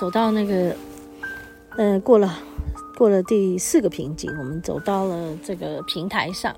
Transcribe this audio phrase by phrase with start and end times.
[0.00, 0.74] 走到那个，
[1.76, 2.38] 呃，过了
[2.96, 6.56] 过了第四个瓶颈，我们走到了这个平台上，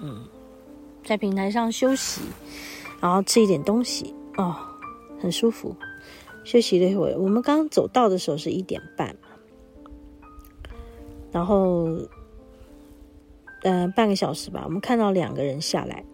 [0.00, 0.24] 嗯，
[1.04, 2.22] 在平台上休息，
[3.00, 4.56] 然后吃一点东西，哦，
[5.20, 5.76] 很舒服。
[6.42, 9.14] 休息了一会，我们刚走到的时候是一点半，
[11.30, 11.88] 然后，
[13.62, 16.04] 呃，半个小时吧，我们看到两个人下来。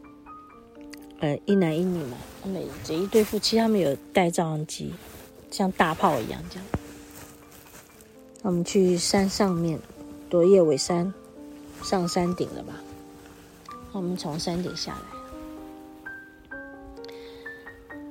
[1.20, 4.92] 呃，一男一女嘛，他们这一对夫妻，他们有带照相机，
[5.50, 6.66] 像大炮一样这样。
[8.42, 9.78] 我们去山上面，
[10.28, 11.12] 夺叶尾山，
[11.82, 12.74] 上山顶了吧？
[13.92, 14.92] 我们从山顶下
[16.50, 16.58] 来，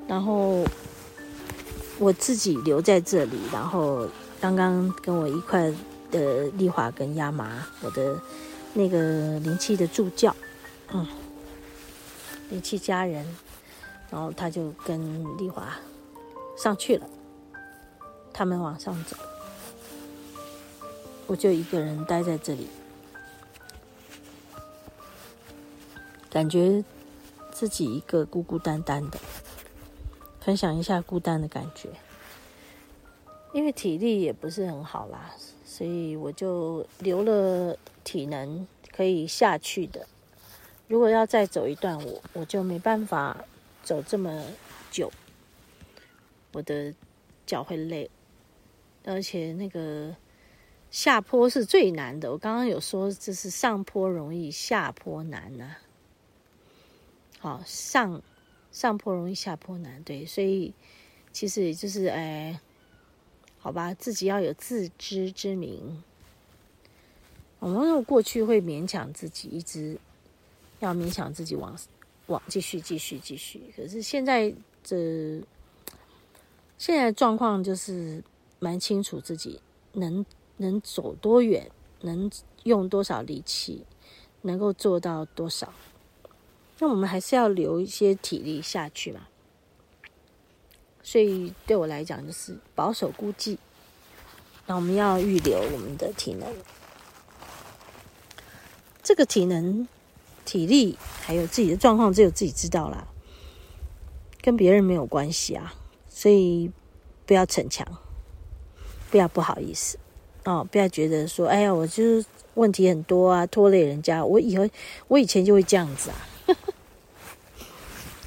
[0.07, 0.65] 然后
[1.97, 4.07] 我自己留在这里，然后
[4.41, 5.73] 刚刚跟我一块
[6.11, 8.21] 的丽华跟亚麻，我的
[8.73, 10.35] 那个灵气的助教，
[10.91, 11.07] 嗯。
[12.51, 13.23] 灵气家人，
[14.09, 15.69] 然后他就跟丽华
[16.57, 17.07] 上去了，
[18.33, 19.15] 他们往上走，
[21.27, 22.67] 我就一个人待在这里，
[26.29, 26.83] 感觉
[27.51, 29.19] 自己一个孤孤单单的，
[30.39, 31.89] 分享一下孤单的感觉，
[33.51, 35.31] 因为体力也不是很好啦，
[35.65, 40.07] 所以我就留了体能可以下去的。
[40.87, 43.43] 如果要再走一段，我我就没办法
[43.83, 44.43] 走这么
[44.89, 45.11] 久，
[46.53, 46.93] 我的
[47.45, 48.09] 脚会累，
[49.11, 50.15] 而且那个
[50.91, 52.31] 下坡是最难的。
[52.31, 55.77] 我刚刚有说，这是上坡容易，下坡难呐、啊。
[57.39, 58.21] 好，上
[58.71, 60.73] 上坡容易，下坡难，对，所以
[61.31, 62.59] 其实也就是哎，
[63.59, 66.03] 好吧，自己要有自知之明。
[67.59, 69.97] 我们过去会勉强自己一直。
[70.81, 71.77] 要勉强自己往
[72.27, 74.49] 往继续继续继续，可是现在
[74.81, 75.43] 这
[76.77, 78.23] 现在状况就是
[78.59, 79.61] 蛮清楚自己
[79.93, 80.25] 能
[80.57, 81.71] 能走多远，
[82.01, 82.29] 能
[82.63, 83.85] 用多少力气，
[84.43, 85.73] 能够做到多少。
[86.79, 89.27] 那我们还是要留一些体力下去嘛。
[91.01, 93.57] 所以对我来讲就是保守估计，
[94.67, 96.53] 那我们要预留我们的体能，
[99.01, 99.87] 这个体能。
[100.45, 103.07] 体力还有自己的状况，只有自己知道啦，
[104.41, 105.75] 跟别人没有关系啊。
[106.07, 106.71] 所以
[107.27, 107.85] 不要逞强，
[109.09, 109.97] 不要不好意思
[110.45, 114.23] 哦，不要觉得说，哎呀，我就是问题很多啊，拖累人家。
[114.23, 114.67] 我以后
[115.07, 116.15] 我以前就会这样子啊。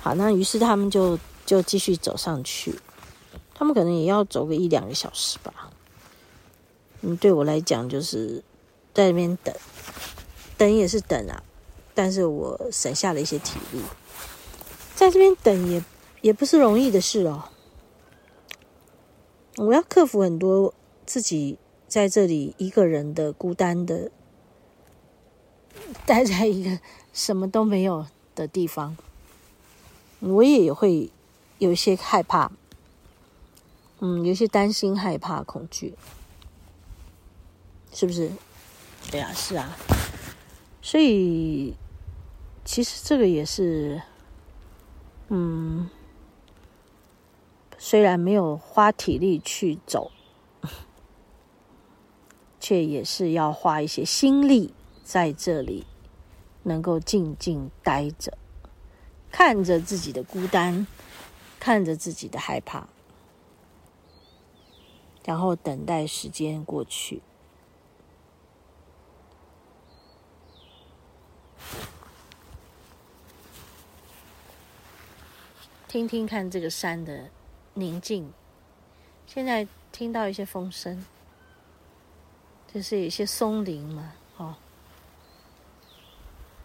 [0.01, 2.79] 好，那于是他们就就继续走上去，
[3.55, 5.71] 他们可能也要走个一两个小时吧。
[7.01, 8.43] 嗯，对我来讲就是
[8.93, 9.55] 在那边等，
[10.57, 11.43] 等也是等啊。
[11.95, 13.81] 但是我省下了一些体力，
[14.95, 15.85] 在这边等也
[16.21, 17.45] 也不是容易的事哦。
[19.57, 20.73] 我要克服很多
[21.05, 24.11] 自己在这里一个人的孤单的，
[26.07, 26.81] 待在一个
[27.13, 28.97] 什么都没有的地方，
[30.21, 31.11] 我也会
[31.59, 32.51] 有一些害怕，
[34.01, 35.95] 嗯，有些担心、害怕、恐惧，
[37.93, 38.31] 是不是？
[39.11, 39.77] 对啊，是啊。
[40.81, 41.77] 所以，
[42.65, 44.01] 其实这个也是，
[45.29, 45.91] 嗯，
[47.85, 50.13] 虽然没有花体力去走，
[52.61, 54.73] 却也是要花一些心力
[55.03, 55.85] 在这里，
[56.63, 58.39] 能够静静待着，
[59.33, 60.87] 看着自己的孤单，
[61.59, 62.87] 看着自己的害怕，
[65.25, 67.21] 然后等待时间过去。
[75.89, 77.29] 听听看这个山的
[77.75, 78.31] 宁静，
[79.27, 81.05] 现在听到一些风声，
[82.73, 84.55] 就是有一些松林嘛，哦，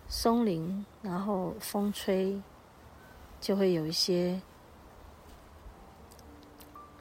[0.10, 2.42] 松林，然后风吹，
[3.40, 4.42] 就会有一些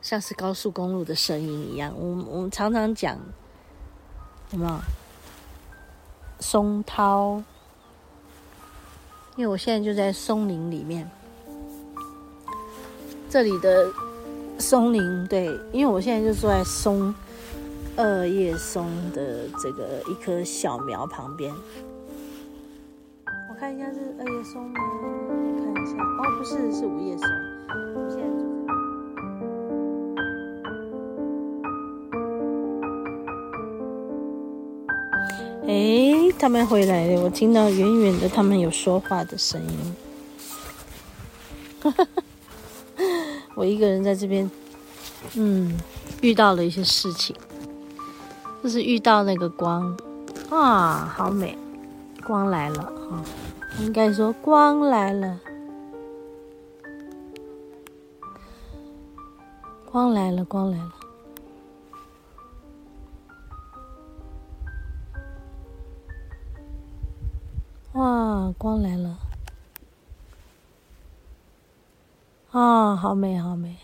[0.00, 1.92] 像是高速公路的声音一样。
[1.96, 3.18] 我们我们常常讲，
[4.52, 4.80] 有没有
[6.38, 7.42] 松涛？
[9.34, 11.10] 因为我现在就在松林里面。
[13.28, 13.92] 这里的
[14.58, 17.14] 松林，对，因为我现在就坐在松
[17.96, 21.52] 二叶松的这个一棵小苗旁边。
[23.50, 24.80] 我看一下是二叶松吗？
[25.28, 27.28] 我看一下，哦，不是，是五叶松。
[28.08, 28.26] 现在
[35.66, 39.96] 哎，他们回来了，我听到远远的他们有说话的声音。
[41.82, 42.06] 哈哈。
[43.56, 44.48] 我一个人在这边，
[45.34, 45.78] 嗯，
[46.20, 47.34] 遇到了一些事情，
[48.62, 49.96] 就是遇到那个光，
[50.50, 51.56] 啊，好美，
[52.26, 53.24] 光来了啊，
[53.80, 55.40] 应该说光来了，
[59.90, 60.92] 光来了，光来了，
[67.94, 69.16] 哇，光来了，
[72.56, 73.76] 啊，好美，好美。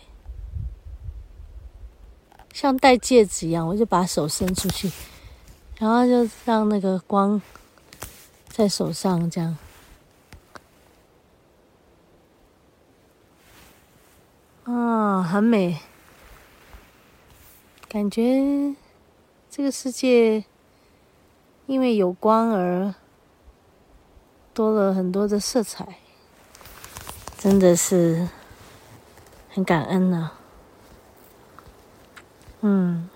[2.51, 4.91] 像戴戒指一样，我就把手伸出去，
[5.77, 7.39] 然后就让那个光
[8.47, 9.55] 在手上这样，
[14.63, 15.77] 啊，很美，
[17.87, 18.75] 感觉
[19.51, 20.43] 这个世界
[21.67, 22.95] 因为有光而
[24.51, 25.99] 多了很多的色彩，
[27.37, 28.27] 真的是
[29.53, 30.31] 很感恩呢、
[32.61, 33.07] 嗯，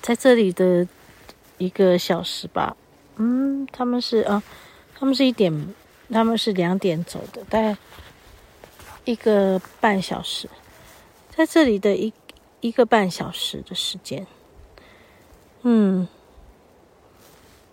[0.00, 0.86] 在这里的
[1.58, 2.76] 一个小时吧，
[3.16, 4.40] 嗯，他们是啊，
[4.96, 5.74] 他们是一点，
[6.12, 7.76] 他们是两点走的，大概
[9.04, 10.48] 一个半小时，
[11.28, 12.12] 在这里的一
[12.60, 14.28] 一个半小时的时间，
[15.62, 16.06] 嗯，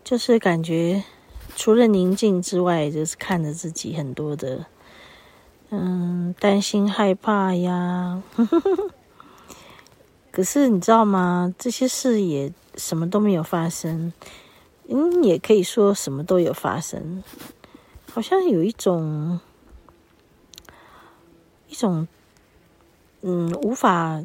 [0.04, 1.04] 就是感觉
[1.56, 4.66] 除了宁静之外，就是看着自己很多的，
[5.76, 8.22] 嗯，担心害怕呀。
[10.32, 11.52] 可是你知道吗？
[11.58, 14.14] 这些事也什么都没有发生，
[14.88, 17.24] 嗯，也可以说什么都有发生，
[18.12, 19.40] 好像有一种
[21.68, 22.08] 一种
[23.22, 24.24] 嗯无法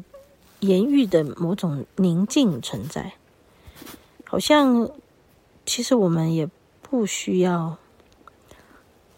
[0.59, 3.13] 言喻的某种宁静存在，
[4.23, 4.87] 好像
[5.65, 6.47] 其实我们也
[6.83, 7.77] 不需要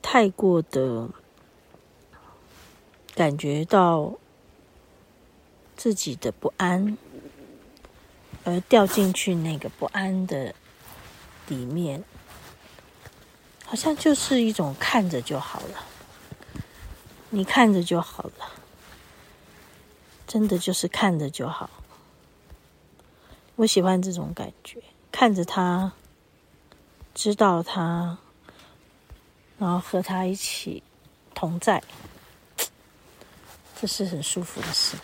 [0.01, 1.09] 太过的
[3.15, 4.13] 感觉到。
[5.73, 6.95] 自己的不安，
[8.43, 10.53] 而掉进去那个不安的
[11.47, 12.03] 里面，
[13.65, 15.83] 好像就是一种看着就好了。
[17.31, 18.51] 你看着就好了，
[20.27, 21.67] 真的就是看着就好。
[23.55, 25.93] 我喜欢这种感觉，看着他，
[27.15, 28.19] 知道他，
[29.57, 30.83] 然后和他一起
[31.33, 31.81] 同在，
[33.81, 34.95] 这是很舒服的事。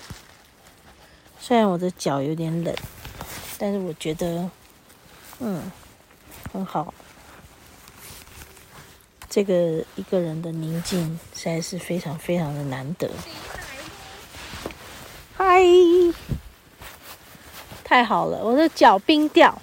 [1.39, 2.75] 虽然我的脚有点冷，
[3.57, 4.47] 但是我觉得，
[5.39, 5.71] 嗯，
[6.53, 6.93] 很好。
[9.27, 13.09] 这个一个人的宁静实在是非常非常的难得。
[15.35, 15.59] 嗨，
[17.83, 19.59] 太好了，我的脚冰掉，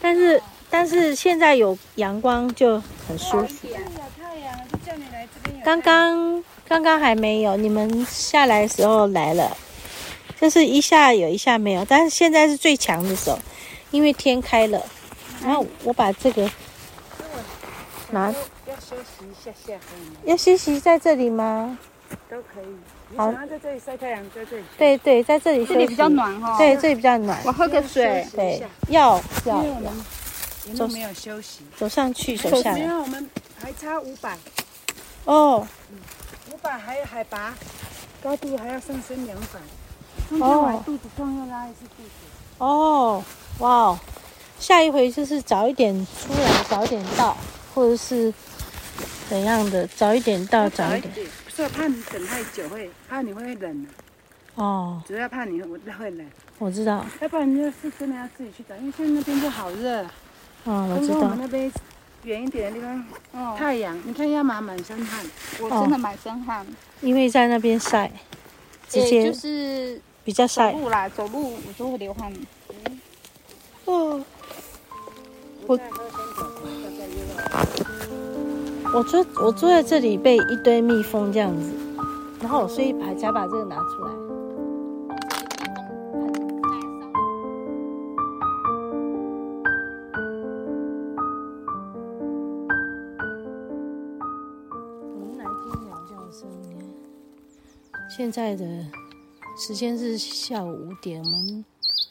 [0.00, 3.68] 但是但是现在有阳光就很舒服。
[5.62, 9.56] 刚刚刚刚还没有，你们下来的时候来了。
[10.40, 13.36] 就是一下有一下没有，但是现在是最强的时候，
[13.90, 14.80] 因为天开了。
[15.42, 16.48] 然后我把这个
[18.12, 18.28] 拿，
[18.68, 20.16] 要休息一下下可以吗？
[20.22, 21.76] 要休息在这里吗？
[22.30, 23.16] 都可以。
[23.16, 24.62] 好，在这里晒太阳，在这里。
[24.78, 25.74] 对对，在这里休息。
[25.74, 26.56] 这里比较暖哈。
[26.56, 27.36] 对，这里比较暖。
[27.44, 28.24] 我喝个水。
[28.32, 29.64] 对，要要。
[30.78, 31.62] 都没有休息。
[31.76, 32.94] 走上去，走下来。
[32.94, 34.38] 我们还差五百。
[35.24, 35.66] 哦。
[35.90, 35.96] 五
[36.62, 37.54] 百还有海拔，
[38.22, 39.58] 高度还要上升两百。
[40.38, 42.10] 哦，肚子痛又拉一次肚子。
[42.58, 43.22] 哦，
[43.58, 43.98] 哇哦，
[44.58, 47.36] 下一回就是早一点出来，早一点到，
[47.74, 48.32] 或者是
[49.28, 51.26] 怎样的，早一点到，早一点。
[51.44, 53.86] 不是怕你等太久会，怕你会冷。
[54.54, 55.02] 哦。
[55.06, 56.26] 主要怕你会会冷。
[56.58, 57.04] 我知道。
[57.20, 60.06] 要不然你就是真的要自己去找，因为现在那边就好热。
[60.66, 61.20] 嗯，我知道。
[61.20, 61.72] 我们那边
[62.24, 65.24] 远一点的地方，哦，太阳，你看要满满身汗，
[65.60, 66.66] 我真的满身汗。
[67.00, 68.10] 因为在那边晒，
[68.88, 70.00] 直接就是。
[70.22, 70.70] 比较晒。
[70.70, 72.30] 走路啦，走路我就会流汗。
[73.86, 74.22] 哦。
[75.66, 75.78] 我
[78.92, 81.72] 我坐我坐在这里被一堆蜜蜂这样子，
[82.40, 84.12] 然后我睡一排才把这个拿出来。
[98.20, 98.84] 现在的。
[99.56, 101.64] 时间是下午五点，我们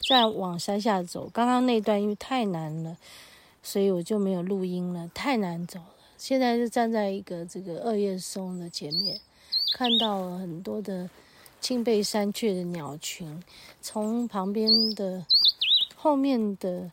[0.10, 1.30] 再往山下走。
[1.32, 2.98] 刚刚那段因为太难了，
[3.62, 5.96] 所以我就没有录音了，太难走了。
[6.18, 9.20] 现在是站在一个这个二叶松的前面，
[9.74, 11.08] 看到了很多的
[11.62, 13.44] 青背山雀的鸟群，
[13.80, 15.24] 从旁边的
[15.96, 16.90] 后面的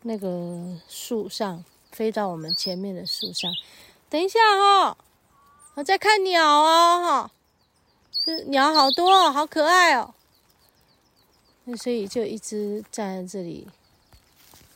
[0.00, 3.52] 那个树上飞到我们前面的树上。
[4.08, 4.96] 等一下哈，
[5.74, 7.30] 我在看鸟哦哈。
[8.46, 10.14] 鸟好多哦，好可爱哦！
[11.64, 13.68] 那所以就一直站在这里，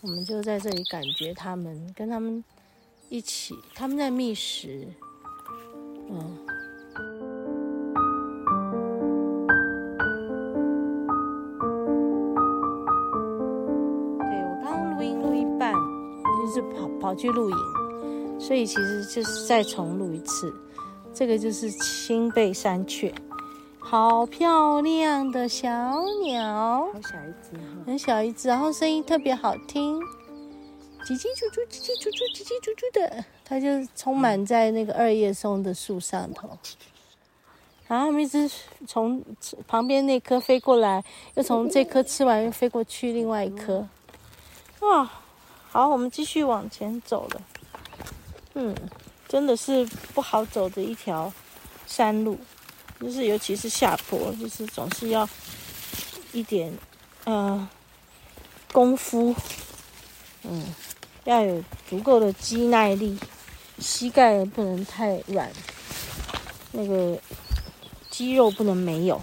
[0.01, 2.43] 我们就在这里感觉它们跟它们
[3.09, 4.89] 一起，他们在觅食，
[6.11, 6.37] 嗯。
[14.19, 17.57] 对，我刚刚录音录一半，就是跑跑去录影，
[18.41, 20.53] 所以其实就是再重录一次。
[21.13, 23.15] 这个就是青背山雀。
[23.87, 25.69] 好漂亮的小
[26.23, 30.01] 鸟，好小一只哈，很小一只，然后声音特别好听，
[31.05, 36.49] 叽叽啾啾，叽叽啾啾，叽叽啾啾的，它就充满在那个二叶松的树上头。
[37.87, 38.51] 然后它们一直
[38.87, 39.23] 从
[39.69, 43.87] 旁边那棵飞过来，又从这棵吃完又飞过去另外一棵。
[44.81, 45.09] 哇，
[45.69, 47.43] 好，我们继续往前走了。
[48.55, 48.75] 嗯，
[49.29, 51.31] 真的是不好走的一条
[51.87, 52.39] 山路。
[53.05, 55.29] 就是，尤其是下坡，就是总是要
[56.33, 56.73] 一点
[57.25, 57.69] 呃
[58.73, 59.35] 功夫，
[60.45, 60.65] 嗯，
[61.25, 63.19] 要有足够的肌耐力，
[63.79, 65.53] 膝盖不能太软，
[66.73, 67.19] 那个
[68.09, 69.21] 肌肉不能没有。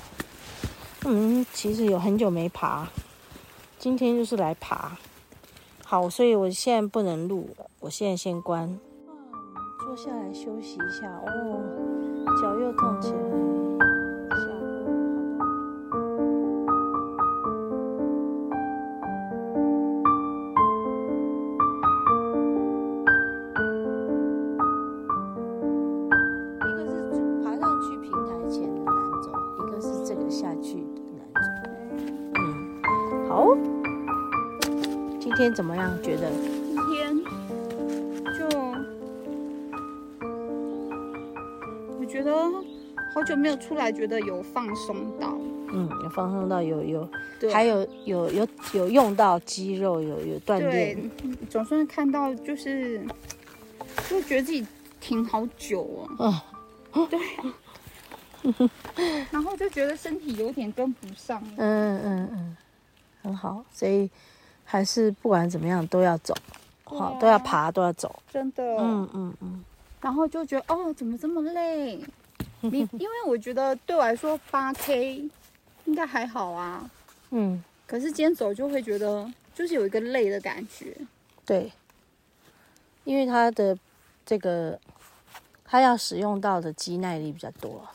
[1.06, 2.88] 嗯，其实有很久没爬，
[3.80, 4.96] 今天就是来爬。
[5.84, 8.80] 好，所以我现在不能录了，我现在先关。
[9.84, 11.60] 坐下来休息一下哦，
[12.40, 13.61] 脚又痛起来。
[35.42, 35.98] 天怎么样？
[36.04, 36.30] 觉得？
[36.30, 37.18] 今天
[38.38, 38.48] 就
[42.00, 42.32] 我觉得
[43.16, 45.36] 好久没有出来，觉得有放松到，
[45.74, 47.52] 嗯，有放松到，有有，对。
[47.52, 53.02] 还有有有有用到肌肉，有有锻炼，对，总算看到，就是
[54.08, 54.64] 就觉得自己
[55.00, 56.40] 停好久哦，
[56.94, 57.20] 嗯，对，
[59.32, 62.58] 然后就觉得身体有点跟不上，嗯嗯嗯，
[63.24, 64.08] 很好，所以。
[64.72, 66.34] 还是不管怎么样都要走，
[66.86, 69.66] 好，都要爬，都要走，真的，嗯嗯嗯。
[70.00, 72.02] 然后就觉得哦，怎么这么累？
[72.62, 75.30] 你因为我觉得对我来说八 K
[75.84, 76.90] 应该还好啊，
[77.32, 77.62] 嗯。
[77.86, 80.96] 可是今天走就会觉得就是有一个累的感觉，
[81.46, 81.70] 对，
[83.04, 83.78] 因为它的
[84.26, 84.80] 这个
[85.66, 87.86] 它要使用到的肌耐力比较多。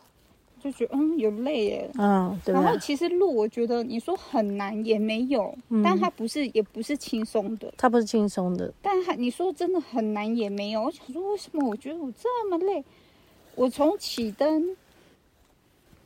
[0.66, 2.52] 就觉得嗯有累耶，嗯，对。
[2.52, 8.72] 然后其实路我觉得你说很难也没有，嗯、但它不是也不是轻松的，它不是轻松的。
[8.82, 10.82] 但它你说真的很难也没有。
[10.82, 12.84] 我想说为什么我觉得我这么累？
[13.54, 14.76] 我从起灯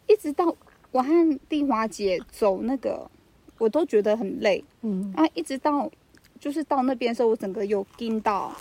[0.07, 0.55] 一直到
[0.93, 3.11] 我和丽华姐走那个，
[3.57, 5.91] 我都觉得很累，嗯啊，一直到
[6.39, 8.55] 就是到那边的时候，我整个有惊到，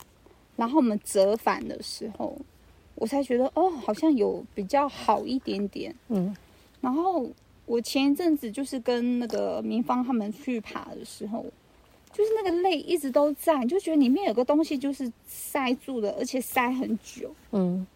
[0.55, 2.37] 然后我们折返的时候。
[2.99, 5.95] 我才觉得哦，好像有比较好一点点。
[6.09, 6.35] 嗯，
[6.81, 7.29] 然后
[7.65, 11.45] 我前一阵子就是跟那个明芳他们去爬的时候，
[12.11, 17.33] 就是那个泪一直都在，就觉得里面有个东西就是塞住了，而且塞很久。
[17.51, 17.87] 嗯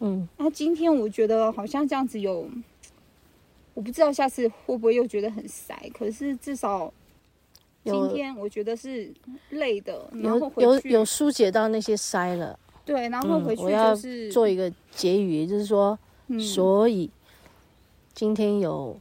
[0.00, 0.28] 嗯。
[0.36, 2.46] 然后今天我觉得好像这样子有，
[3.72, 6.92] 我不知道下次会不会又觉得很塞，可是至少
[7.84, 9.10] 今天我觉得是
[9.48, 12.58] 累的，有然后有有疏解到那些塞了。
[12.84, 17.08] 对，然后回去就是、做一个结语，就是说，嗯、所以
[18.12, 18.96] 今天有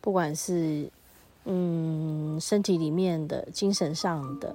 [0.00, 0.88] 不管是
[1.44, 4.54] 嗯身体里面的、精神上的，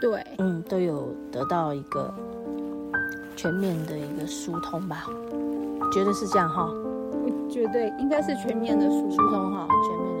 [0.00, 2.12] 对，嗯，都有得到一个
[3.36, 5.06] 全面的一个疏通吧，
[5.92, 6.64] 觉得是这样哈？
[6.66, 10.13] 我觉得应该是全面的疏通哈，全面。